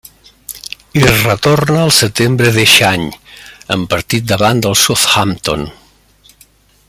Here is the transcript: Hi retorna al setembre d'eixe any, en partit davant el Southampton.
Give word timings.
Hi 0.99 1.03
retorna 1.09 1.81
al 1.81 1.93
setembre 1.97 2.53
d'eixe 2.55 2.87
any, 2.89 3.05
en 3.77 3.87
partit 3.95 4.27
davant 4.33 4.67
el 4.71 4.79
Southampton. 4.87 5.69